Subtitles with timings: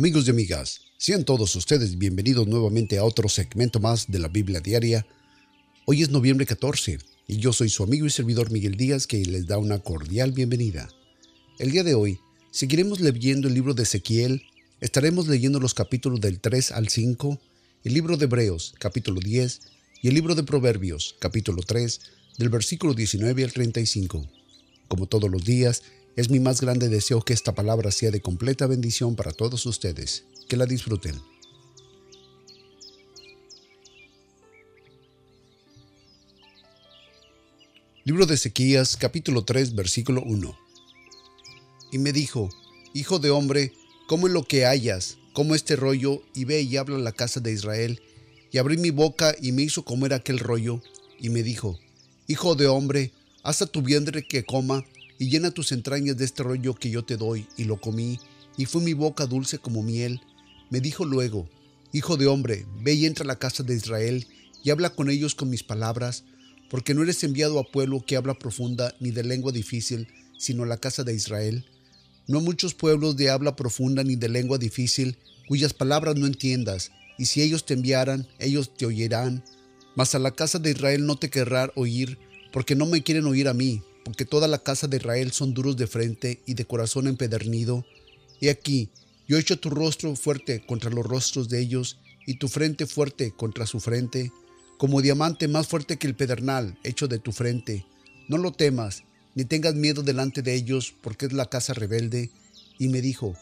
[0.00, 4.60] Amigos y amigas, sean todos ustedes bienvenidos nuevamente a otro segmento más de la Biblia
[4.60, 5.04] Diaria.
[5.84, 9.46] Hoy es noviembre 14 y yo soy su amigo y servidor Miguel Díaz que les
[9.46, 10.88] da una cordial bienvenida.
[11.58, 12.18] El día de hoy
[12.50, 14.42] seguiremos leyendo el libro de Ezequiel,
[14.80, 17.38] estaremos leyendo los capítulos del 3 al 5,
[17.84, 19.60] el libro de Hebreos capítulo 10
[20.00, 22.00] y el libro de Proverbios capítulo 3
[22.38, 24.26] del versículo 19 al 35.
[24.88, 25.82] Como todos los días,
[26.16, 30.24] es mi más grande deseo que esta palabra sea de completa bendición para todos ustedes.
[30.48, 31.20] Que la disfruten.
[38.04, 40.58] Libro de Ezequías, capítulo 3, versículo 1.
[41.92, 42.48] Y me dijo,
[42.92, 43.72] Hijo de hombre,
[44.08, 45.18] ¿cómo es lo que hayas?
[45.32, 46.22] ¿Cómo este rollo?
[46.34, 48.02] Y ve y habla a la casa de Israel.
[48.50, 50.82] Y abrí mi boca y me hizo comer aquel rollo.
[51.20, 51.78] Y me dijo,
[52.26, 53.12] Hijo de hombre,
[53.44, 54.84] haz a tu vientre que coma
[55.20, 58.18] y llena tus entrañas de este rollo que yo te doy, y lo comí,
[58.56, 60.22] y fue mi boca dulce como miel.
[60.70, 61.46] Me dijo luego,
[61.92, 64.26] Hijo de hombre, ve y entra a la casa de Israel,
[64.64, 66.24] y habla con ellos con mis palabras,
[66.70, 70.66] porque no eres enviado a pueblo que habla profunda ni de lengua difícil, sino a
[70.66, 71.66] la casa de Israel.
[72.26, 75.18] No muchos pueblos de habla profunda ni de lengua difícil,
[75.48, 79.44] cuyas palabras no entiendas, y si ellos te enviaran, ellos te oirán.
[79.96, 82.16] Mas a la casa de Israel no te querrán oír,
[82.54, 85.76] porque no me quieren oír a mí, porque toda la casa de Israel son duros
[85.76, 87.86] de frente y de corazón empedernido.
[88.40, 88.88] Y aquí,
[89.28, 93.30] yo he hecho tu rostro fuerte contra los rostros de ellos, y tu frente fuerte
[93.30, 94.32] contra su frente,
[94.78, 97.86] como diamante más fuerte que el pedernal hecho de tu frente.
[98.26, 99.04] No lo temas,
[99.36, 102.30] ni tengas miedo delante de ellos, porque es la casa rebelde.
[102.80, 103.36] Y me dijo,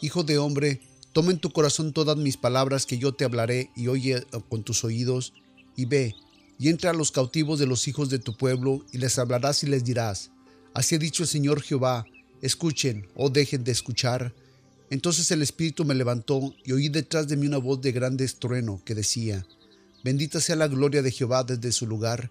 [0.00, 0.80] Hijo de hombre,
[1.12, 4.84] toma en tu corazón todas mis palabras que yo te hablaré, y oye con tus
[4.84, 5.32] oídos,
[5.74, 6.14] y ve,
[6.58, 9.66] y entra a los cautivos de los hijos de tu pueblo, y les hablarás y
[9.66, 10.30] les dirás,
[10.74, 12.06] Así ha dicho el Señor Jehová,
[12.42, 14.34] escuchen o dejen de escuchar.
[14.90, 18.82] Entonces el Espíritu me levantó y oí detrás de mí una voz de grande estrueno
[18.84, 19.46] que decía,
[20.04, 22.30] Bendita sea la gloria de Jehová desde su lugar.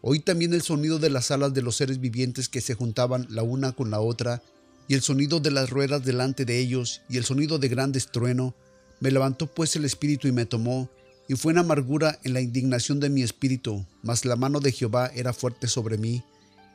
[0.00, 3.44] Oí también el sonido de las alas de los seres vivientes que se juntaban la
[3.44, 4.42] una con la otra,
[4.88, 8.54] y el sonido de las ruedas delante de ellos, y el sonido de grande estrueno.
[8.98, 10.90] Me levantó pues el Espíritu y me tomó,
[11.28, 15.10] y fue en amargura en la indignación de mi espíritu, mas la mano de Jehová
[15.14, 16.22] era fuerte sobre mí.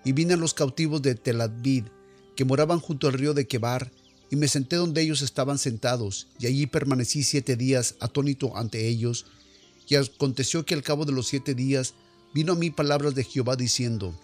[0.05, 1.85] Y vine a los cautivos de Teladvid,
[2.35, 3.91] que moraban junto al río de Quebar,
[4.29, 9.25] y me senté donde ellos estaban sentados, y allí permanecí siete días atónito ante ellos.
[9.87, 11.93] Y aconteció que al cabo de los siete días
[12.33, 14.17] vino a mí palabras de Jehová diciendo,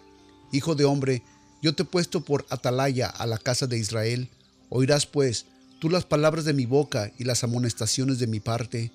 [0.52, 1.24] Hijo de hombre,
[1.62, 4.30] yo te he puesto por atalaya a la casa de Israel,
[4.70, 5.46] oirás pues
[5.80, 8.92] tú las palabras de mi boca y las amonestaciones de mi parte,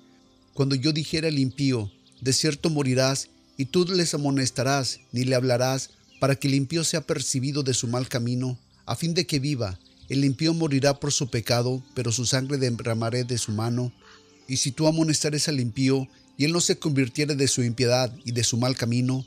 [0.59, 1.89] cuando yo dijera al impío,
[2.19, 6.99] de cierto morirás, y tú les amonestarás, ni le hablarás, para que el impío sea
[6.99, 9.79] percibido de su mal camino, a fin de que viva.
[10.09, 13.93] El impío morirá por su pecado, pero su sangre derramaré de su mano.
[14.49, 18.33] Y si tú amonestares al impío, y él no se convirtiere de su impiedad y
[18.33, 19.25] de su mal camino,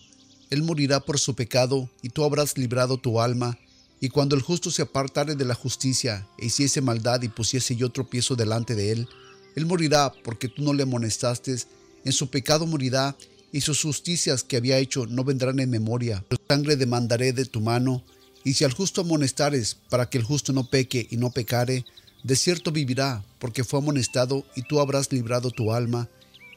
[0.50, 3.58] él morirá por su pecado, y tú habrás librado tu alma.
[4.00, 7.88] Y cuando el justo se apartare de la justicia, e hiciese maldad y pusiese yo
[7.88, 9.08] tropiezo delante de él,
[9.54, 11.56] él morirá porque tú no le amonestaste,
[12.04, 13.16] en su pecado morirá,
[13.52, 16.24] y sus justicias que había hecho no vendrán en memoria.
[16.28, 18.02] Tu sangre demandaré de tu mano,
[18.44, 21.84] y si al justo amonestares, para que el justo no peque y no pecare,
[22.24, 26.08] de cierto vivirá, porque fue amonestado, y tú habrás librado tu alma.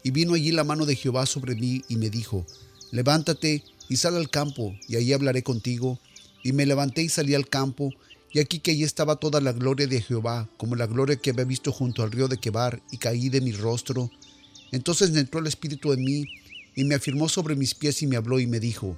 [0.04, 2.46] Y vino allí la mano de Jehová sobre mí, y me dijo,
[2.92, 6.00] Levántate y sal al campo, y allí hablaré contigo.
[6.44, 7.92] Y me levanté y salí al campo,
[8.36, 11.46] y aquí que allí estaba toda la gloria de Jehová, como la gloria que había
[11.46, 14.12] visto junto al río de Quebar, y caí de mi rostro.
[14.74, 16.26] Entonces entró el Espíritu en mí,
[16.76, 18.98] y me afirmó sobre mis pies y me habló y me dijo,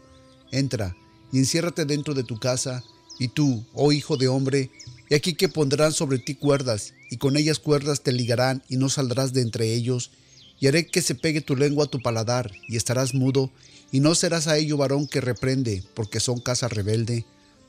[0.52, 0.98] Entra,
[1.32, 2.84] y enciérrate dentro de tu casa,
[3.20, 4.72] y tú, oh hijo de hombre,
[5.08, 8.90] y aquí que pondrán sobre ti cuerdas, y con ellas cuerdas te ligarán, y no
[8.90, 10.10] saldrás de entre ellos,
[10.60, 13.52] y haré que se pegue tu lengua a tu paladar, y estarás mudo,
[13.92, 17.24] y no serás a ello varón que reprende, porque son casa rebelde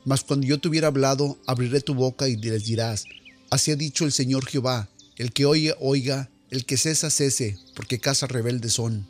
[0.05, 3.05] mas cuando yo te hubiera hablado, abriré tu boca y les dirás,
[3.49, 7.99] así ha dicho el Señor Jehová, el que oye, oiga, el que cesa, cese, porque
[7.99, 9.05] casa rebelde son.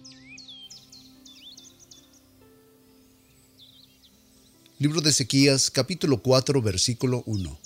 [4.78, 7.60] Libro de Ezequías, capítulo 4, versículo 1.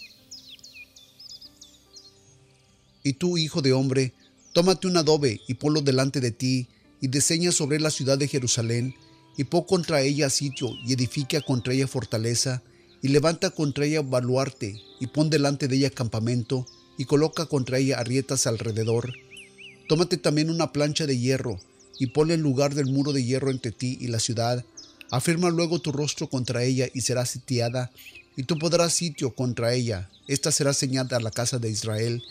[3.03, 4.13] Y tú, hijo de hombre,
[4.53, 6.67] tómate un adobe y ponlo delante de ti,
[7.01, 8.95] y diseña sobre la ciudad de Jerusalén,
[9.37, 12.63] y pon contra ella sitio, y edifica contra ella fortaleza,
[13.03, 16.65] y levanta contra ella baluarte, y pon delante de ella campamento,
[16.97, 19.13] y coloca contra ella arrietas alrededor.
[19.87, 21.59] Tómate también una plancha de hierro,
[21.99, 24.65] y ponle en lugar del muro de hierro entre ti y la ciudad.
[25.11, 27.91] Afirma luego tu rostro contra ella, y será sitiada,
[28.37, 30.09] y tú podrás sitio contra ella.
[30.27, 32.23] Esta será señal a la casa de Israel.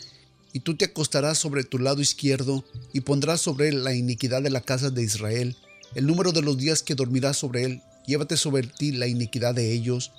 [0.55, 4.51] y tú te acostarás sobre tu lado izquierdo, y pondrás sobre él la iniquidad de
[4.51, 5.57] la casa de Israel,
[5.95, 9.71] el número de los días que dormirás sobre él, llévate sobre ti la iniquidad de
[9.71, 10.11] ellos.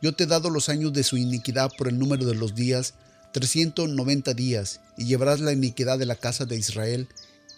[0.00, 2.94] Yo te he dado los años de su iniquidad por el número de los días,
[3.32, 7.08] trescientos noventa días, y llevarás la iniquidad de la casa de Israel,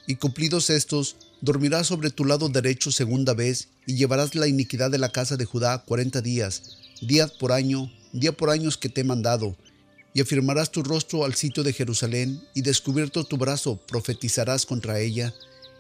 [0.06, 4.98] y cumplidos estos, dormirás sobre tu lado derecho segunda vez, y llevarás la iniquidad de
[4.98, 9.04] la casa de Judá cuarenta días, día por año, día por años que te he
[9.04, 9.56] mandado,
[10.14, 15.34] y afirmarás tu rostro al sitio de Jerusalén, y descubierto tu brazo profetizarás contra ella.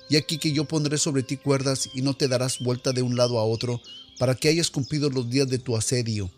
[0.08, 3.16] Y aquí que yo pondré sobre ti cuerdas, y no te darás vuelta de un
[3.16, 3.80] lado a otro,
[4.20, 6.30] para que hayas cumplido los días de tu asedio.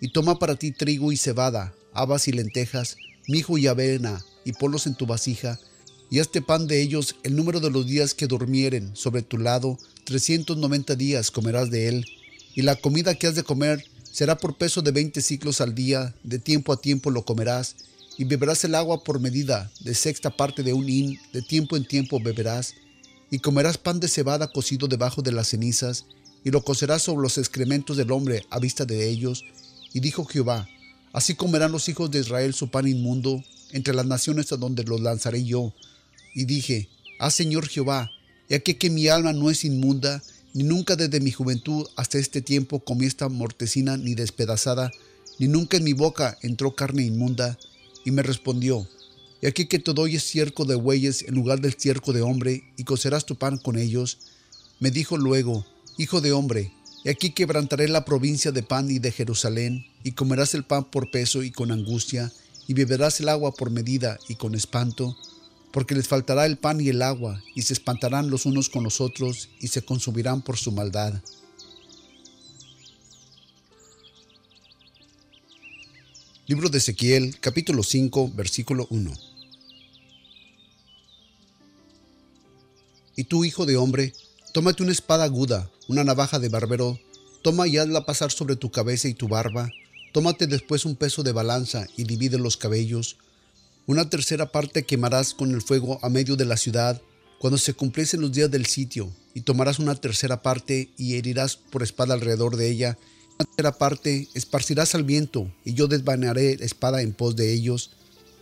[0.00, 2.96] Y toma para ti trigo y cebada, habas y lentejas,
[3.28, 5.60] mijo y avena, y polos en tu vasija,
[6.08, 9.78] y hazte pan de ellos el número de los días que durmieren sobre tu lado,
[10.04, 12.06] trescientos noventa días comerás de él,
[12.54, 16.14] y la comida que has de comer será por peso de veinte ciclos al día,
[16.22, 17.76] de tiempo a tiempo lo comerás,
[18.16, 21.86] y beberás el agua por medida, de sexta parte de un hin, de tiempo en
[21.86, 22.72] tiempo beberás,
[23.30, 26.06] y comerás pan de cebada cocido debajo de las cenizas,
[26.46, 29.44] y lo cocerás sobre los excrementos del hombre a vista de ellos.
[29.92, 30.68] Y dijo Jehová,
[31.12, 35.00] así comerán los hijos de Israel su pan inmundo entre las naciones a donde los
[35.00, 35.74] lanzaré yo,
[36.36, 36.88] y dije,
[37.18, 38.12] Ah Señor Jehová,
[38.48, 40.22] ya que, que mi alma no es inmunda,
[40.54, 44.92] ni nunca desde mi juventud hasta este tiempo comí esta mortecina ni despedazada,
[45.40, 47.58] ni nunca en mi boca entró carne inmunda.
[48.04, 48.88] Y me respondió,
[49.42, 52.84] y aquí que te doy estiércol de bueyes en lugar del estiércol de hombre, y
[52.84, 54.18] cocerás tu pan con ellos.
[54.78, 55.66] Me dijo luego,
[55.98, 56.72] Hijo de hombre,
[57.04, 61.10] y aquí quebrantaré la provincia de pan y de Jerusalén, y comerás el pan por
[61.10, 62.30] peso y con angustia,
[62.66, 65.16] y beberás el agua por medida y con espanto,
[65.72, 69.00] porque les faltará el pan y el agua, y se espantarán los unos con los
[69.00, 71.14] otros, y se consumirán por su maldad.
[76.46, 79.12] Libro de Ezequiel, capítulo 5, versículo 1.
[83.16, 84.12] Y tú, hijo de hombre,
[84.52, 86.98] tómate una espada aguda, una navaja de barbero,
[87.42, 89.70] toma y hazla pasar sobre tu cabeza y tu barba,
[90.12, 93.18] tómate después un peso de balanza y divide los cabellos,
[93.86, 97.00] una tercera parte quemarás con el fuego a medio de la ciudad
[97.38, 101.82] cuando se cumpliesen los días del sitio, y tomarás una tercera parte y herirás por
[101.82, 102.98] espada alrededor de ella.
[103.38, 107.92] Una tercera parte esparcirás al viento, y yo desvanearé espada en pos de ellos.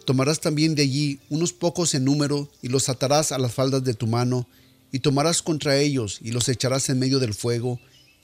[0.06, 3.94] Tomarás también de allí unos pocos en número, y los atarás a las faldas de
[3.94, 4.46] tu mano,
[4.94, 7.81] y tomarás contra ellos, y los echarás en medio del fuego,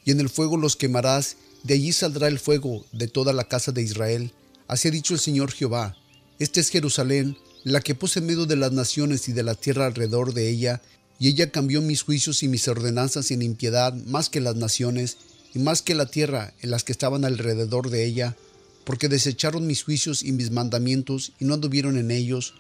[0.07, 3.73] y en el fuego los quemarás, de allí saldrá el fuego de toda la casa
[3.73, 4.33] de Israel.
[4.69, 5.97] Así ha dicho el Señor Jehová
[6.41, 9.85] esta es Jerusalén, la que puse en medio de las naciones y de la tierra
[9.85, 10.81] alrededor de ella,
[11.19, 15.19] y ella cambió mis juicios y mis ordenanzas en impiedad más que las naciones
[15.53, 18.39] y más que la tierra en las que estaban alrededor de ella,
[18.85, 22.55] porque desecharon mis juicios y mis mandamientos y no anduvieron en ellos.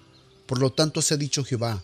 [0.44, 1.82] Por lo tanto se ha dicho Jehová,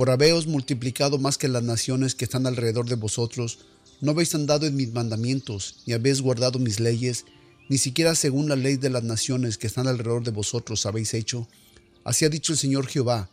[0.00, 3.58] por haberos multiplicado más que las naciones que están alrededor de vosotros,
[4.00, 7.26] no habéis andado en mis mandamientos, ni habéis guardado mis leyes,
[7.68, 11.46] ni siquiera según la ley de las naciones que están alrededor de vosotros habéis hecho.
[12.02, 13.28] Así ha dicho el Señor Jehová,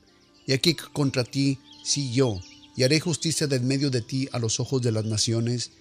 [0.46, 2.38] y aquí contra ti, sí yo,
[2.76, 5.72] y haré justicia del medio de ti a los ojos de las naciones,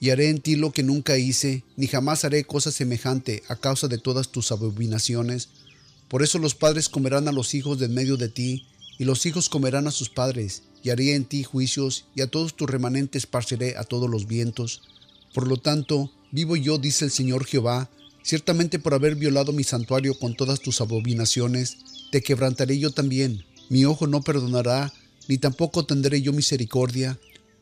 [0.00, 3.88] y haré en ti lo que nunca hice, ni jamás haré cosa semejante a causa
[3.88, 5.50] de todas tus abominaciones.
[6.08, 8.64] Por eso los padres comerán a los hijos del medio de ti,
[9.00, 12.54] y los hijos comerán a sus padres, y haré en ti juicios, y a todos
[12.54, 14.82] tus remanentes esparciré a todos los vientos.
[15.34, 17.90] Por lo tanto, vivo yo, dice el Señor Jehová,
[18.22, 21.78] Ciertamente por haber violado mi santuario con todas tus abominaciones,
[22.12, 23.44] te quebrantaré yo también.
[23.68, 24.92] Mi ojo no perdonará,
[25.28, 27.18] ni tampoco tendré yo misericordia.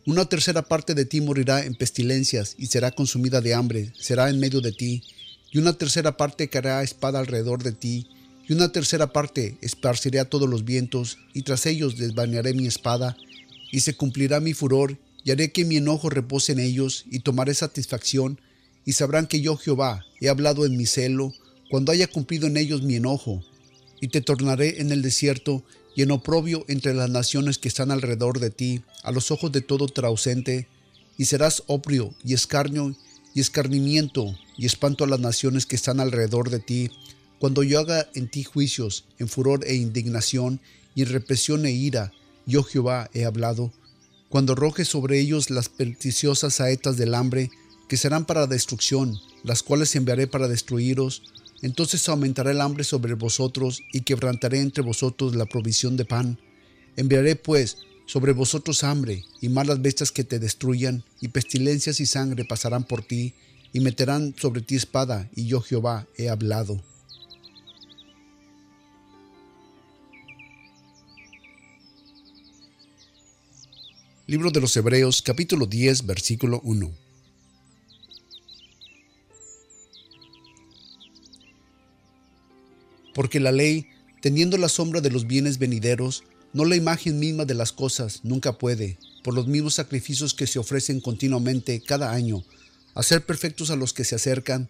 [0.06, 4.40] Una tercera parte de ti morirá en pestilencias y será consumida de hambre, será en
[4.40, 5.04] medio de ti.
[5.52, 8.08] Y una tercera parte caerá espada alrededor de ti.
[8.48, 13.16] Y una tercera parte esparciré a todos los vientos, y tras ellos desvanearé mi espada,
[13.70, 17.52] y se cumplirá mi furor, y haré que mi enojo repose en ellos, y tomaré
[17.52, 18.40] satisfacción,
[18.86, 21.34] y sabrán que yo Jehová he hablado en mi celo,
[21.68, 23.44] cuando haya cumplido en ellos mi enojo,
[24.00, 25.62] y te tornaré en el desierto
[25.94, 29.60] y en oprobio entre las naciones que están alrededor de ti, a los ojos de
[29.60, 30.68] todo trausente,
[31.18, 32.96] y serás oprio y escarnio
[33.34, 36.90] y escarnimiento y espanto a las naciones que están alrededor de ti,
[37.38, 40.60] cuando yo haga en ti juicios, en furor e indignación,
[40.94, 42.12] y en represión e ira,
[42.46, 43.72] yo Jehová he hablado,
[44.28, 47.50] cuando arroje sobre ellos las perniciosas saetas del hambre,
[47.88, 51.22] que serán para destrucción, las cuales enviaré para destruiros.
[51.62, 56.38] Entonces aumentará el hambre sobre vosotros y quebrantaré entre vosotros la provisión de pan.
[56.96, 62.44] Enviaré pues sobre vosotros hambre y malas bestias que te destruyan, y pestilencias y sangre
[62.44, 63.34] pasarán por ti,
[63.72, 66.82] y meterán sobre ti espada, y yo Jehová he hablado.
[74.28, 76.94] Libro de los Hebreos capítulo 10 versículo 1.
[83.14, 83.86] Porque la ley,
[84.20, 88.58] teniendo la sombra de los bienes venideros, no la imagen misma de las cosas, nunca
[88.58, 92.44] puede, por los mismos sacrificios que se ofrecen continuamente cada año,
[92.94, 94.68] hacer perfectos a los que se acercan.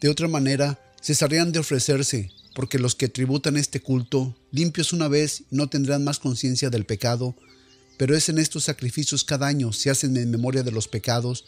[0.00, 5.44] De otra manera, cesarían de ofrecerse, porque los que tributan este culto, limpios una vez,
[5.52, 7.36] no tendrán más conciencia del pecado,
[7.96, 11.44] pero es en estos sacrificios cada año se hacen en memoria de los pecados,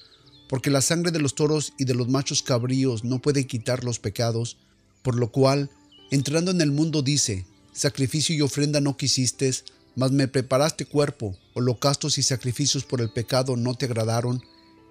[0.48, 3.98] porque la sangre de los toros y de los machos cabríos no puede quitar los
[3.98, 4.56] pecados,
[5.02, 5.70] por lo cual,
[6.10, 9.52] entrando en el mundo dice, sacrificio y ofrenda no quisiste,
[9.94, 14.42] mas me preparaste cuerpo, holocaustos y sacrificios por el pecado no te agradaron.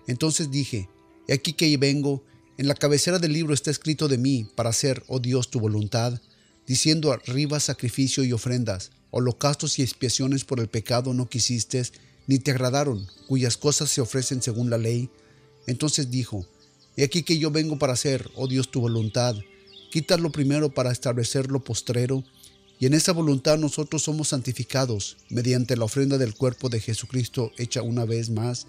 [0.06, 0.90] Entonces dije,
[1.28, 2.24] he aquí que vengo,
[2.58, 6.22] en la cabecera del libro está escrito de mí, para hacer, oh Dios, tu voluntad,
[6.68, 11.84] diciendo arriba sacrificio y ofrendas, holocaustos y expiaciones por el pecado no quisiste,
[12.28, 15.10] ni te agradaron, cuyas cosas se ofrecen según la ley.
[15.66, 16.46] Entonces dijo,
[16.98, 19.36] He aquí que yo vengo para hacer, oh Dios, tu voluntad.
[19.92, 22.24] Quítalo primero para establecer lo postrero,
[22.80, 27.82] y en esa voluntad nosotros somos santificados mediante la ofrenda del cuerpo de Jesucristo hecha
[27.82, 28.68] una vez más.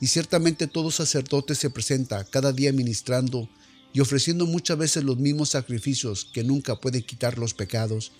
[0.00, 3.48] Y ciertamente todo sacerdote se presenta cada día ministrando
[3.92, 8.12] y ofreciendo muchas veces los mismos sacrificios que nunca pueden quitar los pecados.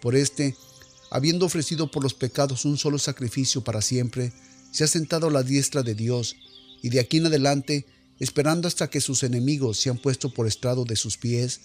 [0.00, 0.56] Por este,
[1.10, 4.32] habiendo ofrecido por los pecados un solo sacrificio para siempre,
[4.70, 6.36] se ha sentado a la diestra de Dios,
[6.82, 7.84] y de aquí en adelante,
[8.20, 11.60] esperando hasta que sus enemigos se han puesto por estrado de sus pies,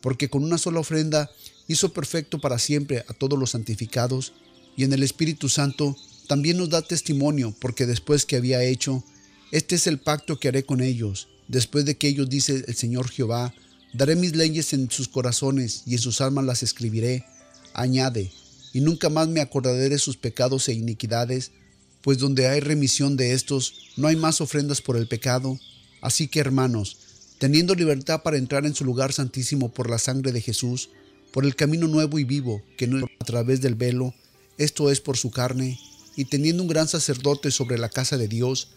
[0.00, 1.30] porque con una sola ofrenda
[1.66, 4.32] hizo perfecto para siempre a todos los santificados,
[4.76, 5.96] y en el Espíritu Santo
[6.28, 9.04] también nos da testimonio, porque después que había hecho,
[9.50, 13.08] este es el pacto que haré con ellos, después de que ellos dice el Señor
[13.08, 13.54] Jehová,
[13.92, 17.24] daré mis leyes en sus corazones y en sus almas las escribiré.
[17.72, 18.30] Añade,
[18.74, 21.52] y nunca más me acordaré de sus pecados e iniquidades,
[22.02, 25.58] pues donde hay remisión de estos, no hay más ofrendas por el pecado.
[26.02, 26.98] Así que, hermanos,
[27.38, 30.90] teniendo libertad para entrar en su lugar santísimo por la sangre de Jesús,
[31.32, 34.12] por el camino nuevo y vivo, que no es a través del velo,
[34.58, 35.78] esto es por su carne,
[36.16, 38.68] y teniendo un gran sacerdote sobre la casa de Dios,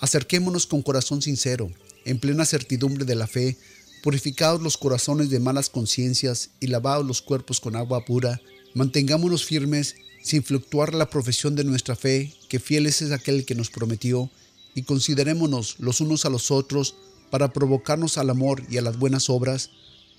[0.00, 1.70] acerquémonos con corazón sincero,
[2.04, 3.56] en plena certidumbre de la fe,
[4.02, 8.40] purificados los corazones de malas conciencias y lavados los cuerpos con agua pura,
[8.74, 13.70] Mantengámonos firmes sin fluctuar la profesión de nuestra fe, que fiel es aquel que nos
[13.70, 14.30] prometió,
[14.74, 16.96] y considerémonos los unos a los otros
[17.30, 19.70] para provocarnos al amor y a las buenas obras,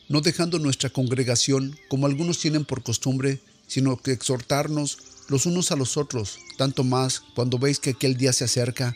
[0.08, 5.76] no dejando nuestra congregación como algunos tienen por costumbre, sino que exhortarnos los unos a
[5.76, 8.96] los otros, tanto más cuando veis que aquel día se acerca,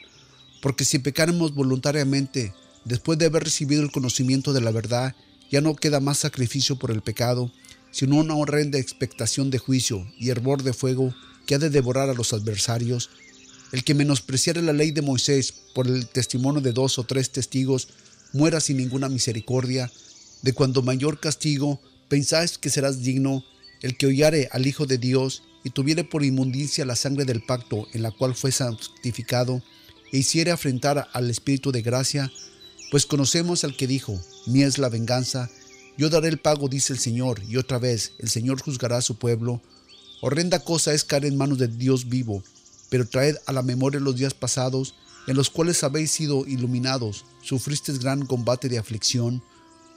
[0.61, 2.53] porque si pecaremos voluntariamente,
[2.85, 5.15] después de haber recibido el conocimiento de la verdad,
[5.51, 7.51] ya no queda más sacrificio por el pecado,
[7.91, 11.13] sino una horrenda expectación de juicio y hervor de fuego
[11.45, 13.09] que ha de devorar a los adversarios.
[13.71, 17.87] El que menospreciare la ley de Moisés por el testimonio de dos o tres testigos,
[18.33, 19.91] muera sin ninguna misericordia.
[20.41, 23.43] De cuando mayor castigo pensáis que serás digno,
[23.81, 27.87] el que hollare al Hijo de Dios y tuviere por inmundicia la sangre del pacto
[27.93, 29.61] en la cual fue santificado,
[30.11, 32.31] e hiciere afrentar al Espíritu de gracia,
[32.91, 35.49] pues conocemos al que dijo, mía es la venganza,
[35.99, 39.17] yo daré el pago, dice el Señor, y otra vez el Señor juzgará a su
[39.17, 39.61] pueblo.
[40.21, 42.41] Horrenda cosa es caer en manos de Dios vivo,
[42.89, 44.95] pero traed a la memoria los días pasados,
[45.27, 49.43] en los cuales habéis sido iluminados, sufristeis gran combate de aflicción.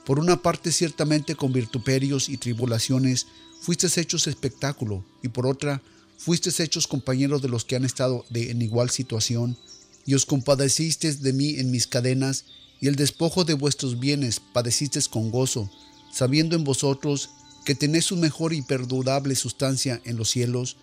[0.05, 3.27] Por una parte ciertamente con virtuperios y tribulaciones
[3.61, 5.81] fuisteis hechos espectáculo, y por otra
[6.17, 9.57] fuisteis hechos compañeros de los que han estado de, en igual situación,
[10.05, 12.43] y os compadecisteis de mí en mis cadenas,
[12.81, 15.71] y el despojo de vuestros bienes padecisteis con gozo,
[16.13, 17.31] sabiendo en vosotros
[17.65, 20.77] que tenéis su mejor y perdurable sustancia en los cielos,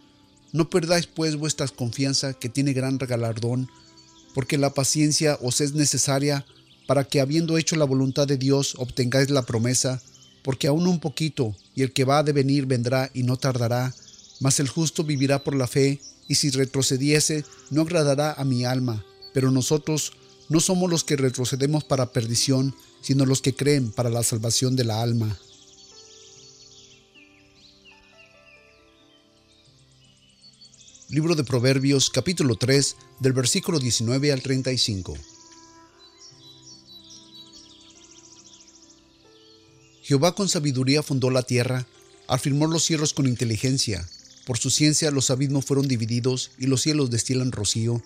[0.53, 3.71] no perdáis pues vuestra confianza que tiene gran galardón,
[4.35, 6.45] porque la paciencia os es necesaria
[6.87, 10.03] para que habiendo hecho la voluntad de Dios obtengáis la promesa,
[10.43, 13.95] porque aún un poquito, y el que va a devenir vendrá y no tardará,
[14.41, 19.05] mas el justo vivirá por la fe, y si retrocediese, no agradará a mi alma,
[19.33, 20.13] pero nosotros
[20.49, 24.85] no somos los que retrocedemos para perdición, sino los que creen para la salvación de
[24.85, 25.39] la alma.
[31.09, 35.17] Libro de Proverbios capítulo 3 del versículo 19 al 35.
[40.03, 41.87] Jehová con sabiduría fundó la tierra,
[42.29, 44.09] afirmó los cielos con inteligencia.
[44.47, 48.03] Por su ciencia los abismos fueron divididos y los cielos destilan rocío.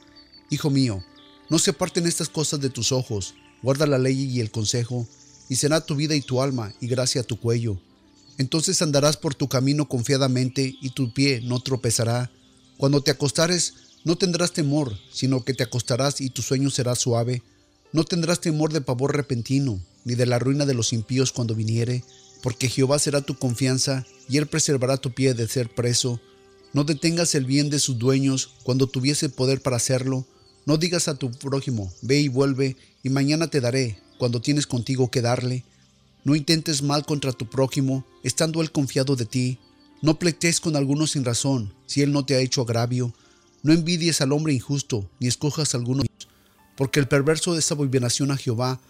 [0.50, 1.04] Hijo mío,
[1.50, 5.08] no se aparten estas cosas de tus ojos, guarda la ley y el consejo,
[5.48, 7.80] y será tu vida y tu alma y gracia tu cuello.
[8.36, 12.30] Entonces andarás por tu camino confiadamente y tu pie no tropezará.
[12.76, 13.74] Cuando te acostares,
[14.06, 17.42] No tendrás temor, sino que te acostarás y tu sueño será suave.
[17.92, 22.04] No tendrás temor de pavor repentino, ni de la ruina de los impíos cuando viniere,
[22.42, 26.20] porque Jehová será tu confianza, y él preservará tu pie de ser preso.
[26.74, 30.26] No detengas el bien de sus dueños cuando tuviese poder para hacerlo.
[30.66, 35.10] No digas a tu prójimo, ve y vuelve, y mañana te daré, cuando tienes contigo
[35.10, 35.62] que darle.
[36.24, 39.58] No intentes mal contra tu prójimo, estando él confiado de ti.
[40.00, 43.14] No pleitees con alguno sin razón, si él no te ha hecho agravio.
[43.62, 46.02] No envidies al hombre injusto, ni escojas a alguno,
[46.76, 48.80] porque el perverso es abominación a Jehová,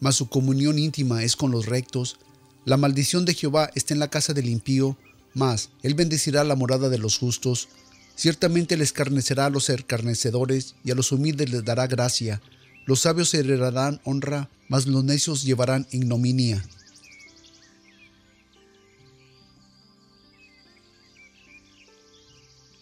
[0.00, 2.18] mas su comunión íntima es con los rectos.
[2.66, 4.98] La maldición de Jehová está en la casa del impío,
[5.32, 7.68] mas él bendecirá la morada de los justos.
[8.16, 12.42] Ciertamente le escarnecerá a los escarnecedores y a los humildes les dará gracia.
[12.84, 16.64] Los sabios heredarán honra, mas los necios llevarán ignominia.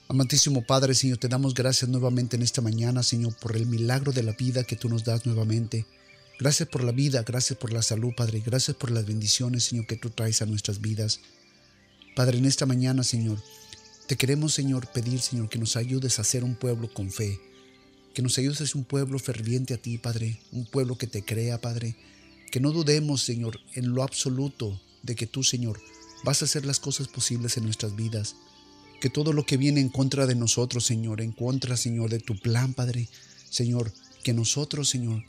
[0.09, 4.25] Amantísimo Padre, Señor, te damos gracias nuevamente en esta mañana, Señor, por el milagro de
[4.25, 5.87] la vida que tú nos das nuevamente.
[6.41, 8.43] Gracias por la vida, gracias por la salud, Padre.
[8.45, 11.21] Gracias por las bendiciones, Señor, que tú traes a nuestras vidas.
[12.17, 13.41] Padre, en esta mañana, Señor,
[14.09, 17.39] te queremos, Señor, pedir, Señor, que nos ayudes a ser un pueblo con fe.
[18.15, 20.41] Que nos ayudes a ser un pueblo ferviente a ti, Padre.
[20.53, 21.97] Un pueblo que te crea, Padre.
[22.51, 25.81] Que no dudemos, Señor, en lo absoluto de que tú, Señor,
[26.25, 28.35] vas a hacer las cosas posibles en nuestras vidas
[29.01, 32.39] que todo lo que viene en contra de nosotros, Señor, en contra, Señor, de tu
[32.39, 33.09] plan, Padre,
[33.49, 35.25] Señor, que nosotros, Señor,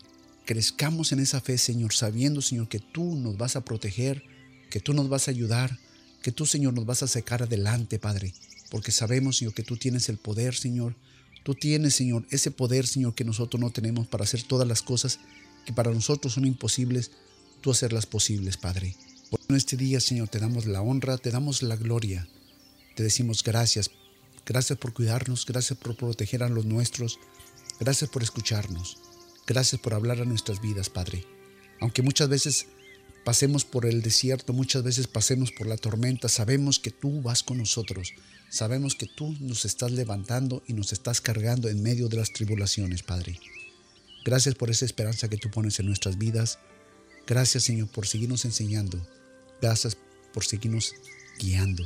[0.46, 4.24] crezcamos en esa fe, Señor, sabiendo, Señor, que tú nos vas a proteger,
[4.70, 5.80] que tú nos vas a ayudar,
[6.22, 8.34] que tú, Señor, nos vas a sacar adelante, Padre,
[8.70, 10.96] porque sabemos, Señor, que tú tienes el poder, Señor.
[11.44, 15.20] Tú tienes, Señor, ese poder, Señor, que nosotros no tenemos para hacer todas las cosas
[15.66, 17.12] que para nosotros son imposibles,
[17.62, 18.96] tú hacerlas posibles, Padre.
[19.30, 22.28] Por este día, Señor, te damos la honra, te damos la gloria.
[22.96, 23.92] Te decimos gracias.
[24.46, 27.20] Gracias por cuidarnos, gracias por proteger a los nuestros,
[27.80, 28.98] gracias por escucharnos,
[29.46, 31.26] gracias por hablar a nuestras vidas, Padre.
[31.80, 32.68] Aunque muchas veces
[33.24, 37.58] pasemos por el desierto, muchas veces pasemos por la tormenta, sabemos que tú vas con
[37.58, 38.14] nosotros,
[38.50, 43.04] sabemos que tú nos estás levantando y nos estás cargando en medio de las tribulaciones,
[43.04, 43.40] Padre.
[44.26, 46.60] Gracias por esa esperanza que tú pones en nuestras vidas.
[47.26, 49.06] Gracias, Señor, por seguirnos enseñando.
[49.62, 49.98] Gracias
[50.34, 50.94] por seguirnos
[51.40, 51.84] guiando.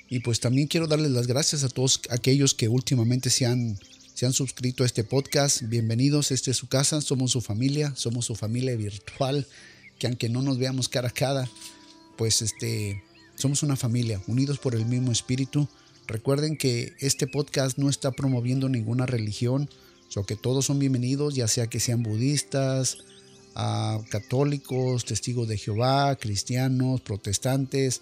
[0.09, 3.79] Y pues también quiero darles las gracias a todos aquellos que últimamente se han,
[4.13, 5.63] se han suscrito a este podcast.
[5.63, 9.47] Bienvenidos, este es su casa, somos su familia, somos su familia virtual
[9.97, 11.49] que aunque no nos veamos cara a cara,
[12.17, 13.01] pues este,
[13.35, 15.67] somos una familia, unidos por el mismo espíritu.
[16.07, 19.69] Recuerden que este podcast no está promoviendo ninguna religión,
[20.15, 22.97] o que todos son bienvenidos, ya sea que sean budistas,
[23.55, 28.01] ah, católicos, testigos de Jehová, cristianos, protestantes,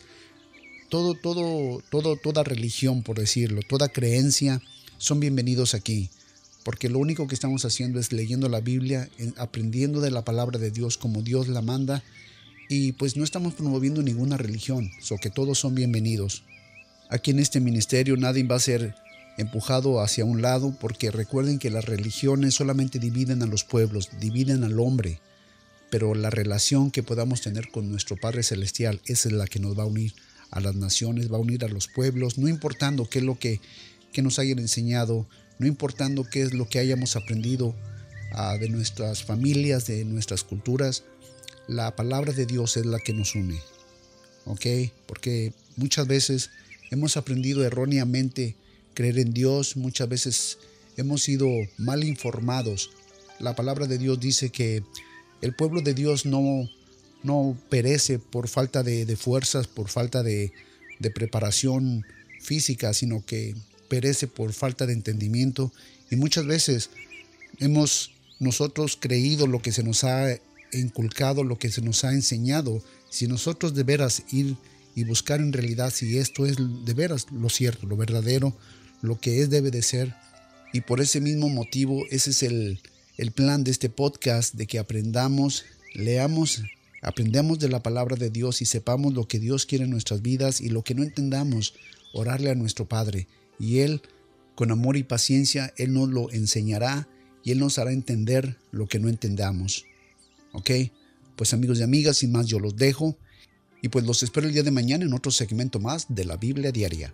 [0.90, 4.62] todo, todo, todo, toda religión, por decirlo, toda creencia,
[4.98, 6.10] son bienvenidos aquí
[6.64, 10.72] porque lo único que estamos haciendo es leyendo la Biblia, aprendiendo de la palabra de
[10.72, 12.04] Dios como Dios la manda
[12.70, 16.44] y pues no estamos promoviendo ninguna religión, so que todos son bienvenidos.
[17.10, 18.96] Aquí en este ministerio nadie va a ser
[19.38, 24.64] empujado hacia un lado porque recuerden que las religiones solamente dividen a los pueblos, dividen
[24.64, 25.20] al hombre,
[25.90, 29.84] pero la relación que podamos tener con nuestro Padre Celestial, es la que nos va
[29.84, 30.14] a unir
[30.52, 33.62] a las naciones, va a unir a los pueblos, no importando qué es lo que,
[34.14, 35.28] que nos hayan enseñado
[35.62, 37.76] no importando qué es lo que hayamos aprendido
[38.34, 41.04] ah, de nuestras familias, de nuestras culturas,
[41.68, 43.60] la palabra de Dios es la que nos une.
[44.46, 44.66] ¿Ok?
[45.06, 46.50] Porque muchas veces
[46.90, 48.56] hemos aprendido erróneamente
[48.94, 50.58] creer en Dios, muchas veces
[50.98, 52.92] hemos sido mal informados.
[53.40, 54.84] La palabra de Dios dice que
[55.42, 56.70] el pueblo de Dios no,
[57.24, 60.52] no perece por falta de, fuerzas, por falta de,
[61.00, 62.06] de preparación
[62.40, 63.56] física, sino que
[63.90, 65.72] perece por falta de entendimiento
[66.10, 66.90] y muchas veces
[67.60, 70.38] hemos nosotros creído lo que se nos ha
[70.74, 72.84] inculcado, lo que se nos ha enseñado.
[73.10, 74.56] Si nosotros de veras ir
[74.96, 78.54] y buscar en realidad si esto es de veras lo cierto, lo verdadero,
[79.02, 80.14] lo que es debe de ser.
[80.74, 82.80] Y por ese mismo motivo, ese es el,
[83.18, 86.64] el plan de este podcast, de que aprendamos, leamos,
[87.02, 90.62] aprendamos de la palabra de Dios y sepamos lo que Dios quiere en nuestras vidas
[90.62, 91.74] y lo que no entendamos,
[92.14, 93.28] orarle a nuestro Padre.
[93.60, 94.02] Y Él,
[94.56, 97.08] con amor y paciencia, Él nos lo enseñará
[97.44, 99.86] y Él nos hará entender lo que no entendamos.
[100.54, 100.72] ¿Ok?
[101.36, 103.18] Pues amigos y amigas, sin más yo los dejo
[103.82, 106.72] y pues los espero el día de mañana en otro segmento más de la Biblia
[106.72, 107.14] Diaria.